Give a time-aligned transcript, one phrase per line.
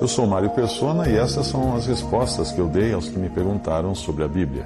[0.00, 3.28] Eu sou Mário Persona e essas são as respostas que eu dei aos que me
[3.28, 4.64] perguntaram sobre a Bíblia.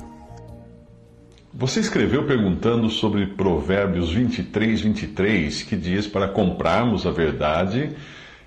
[1.54, 7.96] Você escreveu perguntando sobre Provérbios 23, 23, que diz para comprarmos a verdade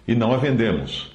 [0.08, 1.12] e não a vendemos.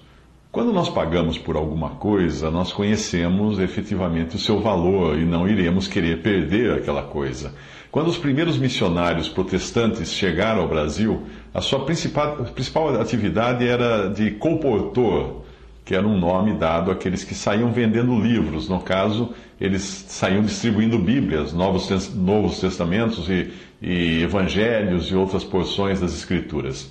[0.50, 5.86] Quando nós pagamos por alguma coisa, nós conhecemos efetivamente o seu valor e não iremos
[5.86, 7.54] querer perder aquela coisa.
[7.92, 11.22] Quando os primeiros missionários protestantes chegaram ao Brasil,
[11.54, 15.48] a sua principal, principal atividade era de colportor
[15.84, 18.68] que era um nome dado àqueles que saíam vendendo livros.
[18.68, 26.00] No caso, eles saíam distribuindo Bíblias, Novos, Novos Testamentos e, e Evangelhos e outras porções
[26.00, 26.90] das Escrituras.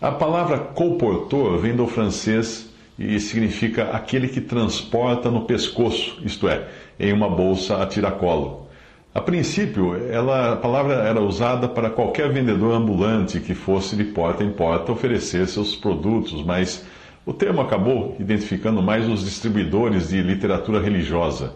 [0.00, 6.66] A palavra colportor vem do francês e significa aquele que transporta no pescoço, isto é,
[6.98, 8.66] em uma bolsa a tiracolo.
[9.14, 14.42] A princípio, ela, a palavra era usada para qualquer vendedor ambulante que fosse de porta
[14.42, 16.84] em porta oferecer seus produtos, mas
[17.24, 21.54] o termo acabou identificando mais os distribuidores de literatura religiosa.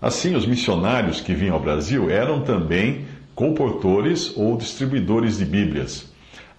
[0.00, 6.12] Assim, os missionários que vinham ao Brasil eram também comportores ou distribuidores de Bíblias.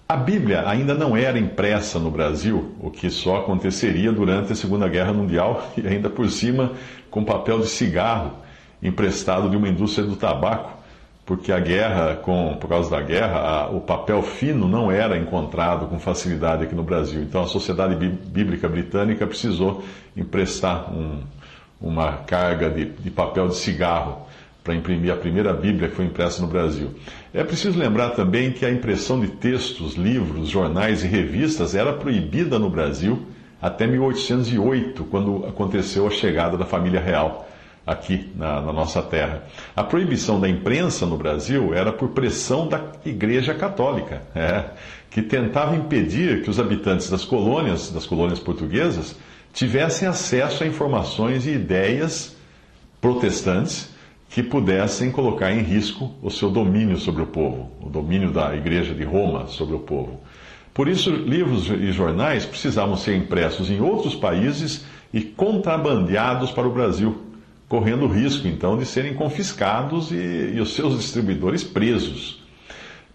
[0.08, 4.88] A Bíblia ainda não era impressa no Brasil, o que só aconteceria durante a Segunda
[4.88, 6.74] Guerra Mundial e ainda por cima
[7.10, 8.34] com papel de cigarro
[8.82, 10.83] emprestado de uma indústria do tabaco
[11.26, 15.88] porque a guerra, com, por causa da guerra, a, o papel fino não era encontrado
[15.88, 17.22] com facilidade aqui no Brasil.
[17.22, 19.84] Então a Sociedade Bíblica Britânica precisou
[20.16, 21.22] emprestar um,
[21.80, 24.28] uma carga de, de papel de cigarro
[24.64, 26.92] para imprimir a primeira Bíblia que foi impressa no Brasil.
[27.34, 32.60] É preciso lembrar também que a impressão de textos, livros, jornais e revistas era proibida
[32.60, 33.26] no Brasil
[33.62, 37.48] até 1808, quando aconteceu a chegada da família real
[37.86, 39.44] aqui na, na, nossa terra.
[39.76, 44.66] A proibição da imprensa no Brasil era por pressão da Igreja Católica, é,
[45.10, 49.16] que tentava impedir que os habitantes das colônias, das colônias portuguesas,
[49.52, 52.36] tivessem acesso a informações e ideias
[53.00, 53.94] protestantes
[54.30, 58.96] que pudessem colocar em risco o seu domínio sobre o povo, o domínio da Igreja
[58.96, 60.22] de Roma sobre o povo.
[60.74, 66.74] Por isso, livros e jornais precisavam ser impressos em outros países e contrabandeados para o
[66.74, 67.23] Brasil
[67.74, 72.40] correndo o risco, então, de serem confiscados e, e os seus distribuidores presos.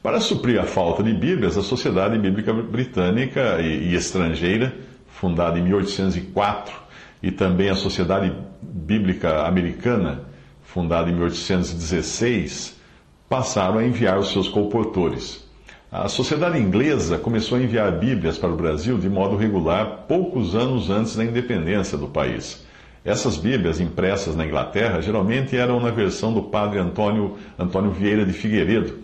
[0.02, 4.74] Para suprir a falta de Bíblias, a Sociedade Bíblica Britânica e, e Estrangeira,
[5.06, 6.74] fundada em 1804,
[7.22, 10.24] e também a Sociedade Bíblica Americana,
[10.64, 12.80] fundada em 1816,
[13.28, 15.48] passaram a enviar os seus colportores.
[15.88, 20.90] A sociedade inglesa começou a enviar Bíblias para o Brasil de modo regular poucos anos
[20.90, 22.66] antes da independência do país.
[23.04, 28.32] Essas Bíblias impressas na Inglaterra geralmente eram na versão do padre Antônio, Antônio Vieira de
[28.32, 28.98] Figueiredo,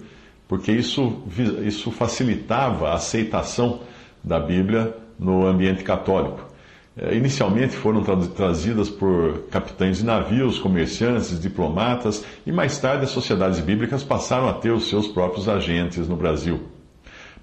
[0.49, 1.23] porque isso,
[1.65, 3.81] isso facilitava a aceitação
[4.23, 6.55] da Bíblia no ambiente católico.
[6.97, 13.59] É, inicialmente foram trazidas por capitães de navios, comerciantes, diplomatas e mais tarde as sociedades
[13.59, 16.61] bíblicas passaram a ter os seus próprios agentes no Brasil.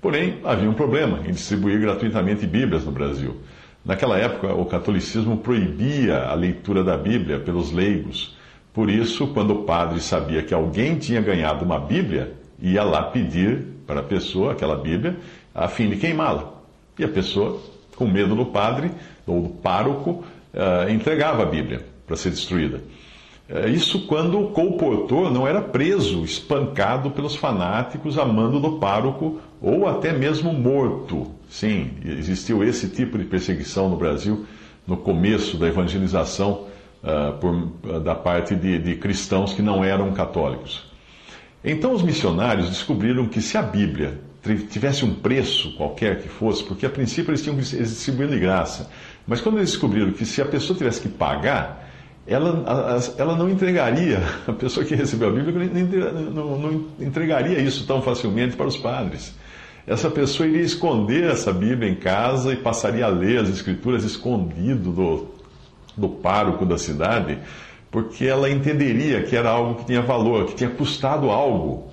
[0.01, 3.37] Porém, havia um problema em distribuir gratuitamente Bíblias no Brasil.
[3.83, 8.37] Naquela época, o catolicismo proibia a leitura da Bíblia pelos leigos.
[8.73, 13.65] Por isso, quando o padre sabia que alguém tinha ganhado uma Bíblia, ia lá pedir
[13.87, 15.17] para a pessoa aquela Bíblia,
[15.53, 16.53] a fim de queimá-la.
[16.97, 17.59] E a pessoa,
[17.95, 18.91] com medo do padre
[19.25, 22.81] ou do pároco, eh, entregava a Bíblia para ser destruída.
[23.51, 29.41] Eh, isso quando o colportor não era preso, espancado pelos fanáticos a mando do pároco
[29.61, 31.31] ou até mesmo morto.
[31.49, 34.45] Sim, existiu esse tipo de perseguição no Brasil
[34.87, 36.67] no começo da evangelização
[37.03, 40.89] uh, por, da parte de, de cristãos que não eram católicos.
[41.63, 44.19] Então os missionários descobriram que se a Bíblia
[44.69, 48.89] tivesse um preço qualquer que fosse, porque a princípio eles tinham que distribuir de graça,
[49.27, 51.80] mas quando eles descobriram que se a pessoa tivesse que pagar,
[52.27, 55.69] ela, ela não entregaria, a pessoa que recebeu a Bíblia
[56.33, 59.33] não, entregaria isso tão facilmente para os padres
[59.85, 64.91] essa pessoa iria esconder essa Bíblia em casa e passaria a ler as Escrituras escondido
[64.91, 65.27] do,
[65.97, 67.39] do pároco da cidade,
[67.89, 71.91] porque ela entenderia que era algo que tinha valor, que tinha custado algo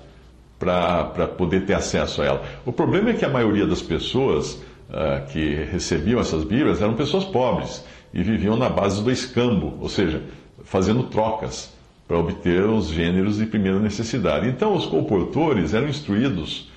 [0.57, 2.43] para poder ter acesso a ela.
[2.65, 4.53] O problema é que a maioria das pessoas
[4.89, 7.83] uh, que recebiam essas Bíblias eram pessoas pobres
[8.13, 10.23] e viviam na base do escambo, ou seja,
[10.63, 11.73] fazendo trocas
[12.07, 14.47] para obter os gêneros de primeira necessidade.
[14.47, 16.69] Então, os comportores eram instruídos,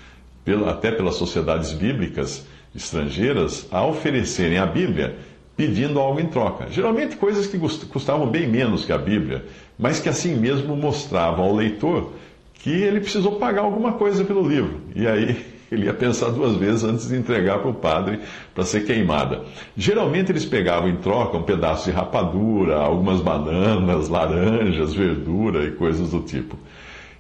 [0.45, 5.17] pela, até pelas sociedades bíblicas estrangeiras, a oferecerem a Bíblia
[5.57, 6.67] pedindo algo em troca.
[6.71, 9.45] Geralmente coisas que custavam bem menos que a Bíblia,
[9.79, 12.13] mas que assim mesmo mostravam ao leitor
[12.55, 14.81] que ele precisou pagar alguma coisa pelo livro.
[14.95, 18.21] E aí ele ia pensar duas vezes antes de entregar para o padre
[18.55, 19.41] para ser queimada.
[19.75, 26.11] Geralmente eles pegavam em troca um pedaço de rapadura, algumas bananas, laranjas, verdura e coisas
[26.11, 26.59] do tipo.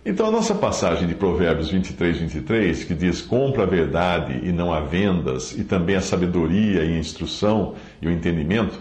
[0.05, 4.71] Então a nossa passagem de Provérbios 23, 23, que diz: compra a verdade e não
[4.71, 8.79] há vendas, e também a sabedoria e a instrução e o entendimento,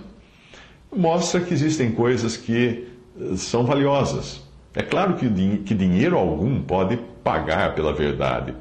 [0.94, 2.88] mostra que existem coisas que
[3.18, 4.42] eh, são valiosas.
[4.74, 5.30] É claro que,
[5.60, 8.54] que dinheiro algum pode pagar pela verdade,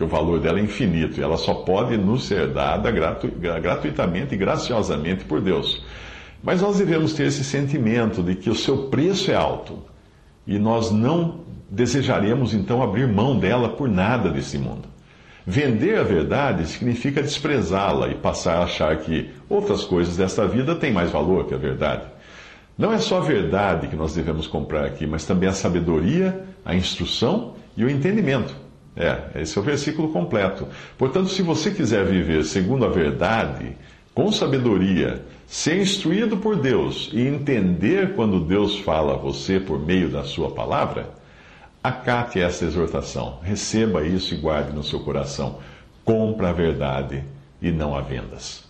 [0.00, 4.34] porque o valor dela é infinito e ela só pode nos ser dada gratu, gratuitamente
[4.34, 5.84] e graciosamente por Deus.
[6.42, 9.78] Mas nós devemos ter esse sentimento de que o seu preço é alto
[10.46, 14.88] e nós não desejaremos então abrir mão dela por nada desse mundo.
[15.46, 20.92] Vender a verdade significa desprezá-la e passar a achar que outras coisas desta vida têm
[20.92, 22.04] mais valor que a verdade.
[22.78, 26.74] Não é só a verdade que nós devemos comprar aqui, mas também a sabedoria, a
[26.74, 28.59] instrução e o entendimento.
[29.00, 30.68] É, esse é o versículo completo.
[30.98, 33.74] Portanto, se você quiser viver segundo a verdade,
[34.14, 40.10] com sabedoria, ser instruído por Deus e entender quando Deus fala a você por meio
[40.10, 41.08] da sua palavra,
[41.82, 45.58] acate esta exortação, receba isso e guarde no seu coração.
[46.04, 47.24] Compra a verdade
[47.62, 48.69] e não a vendas.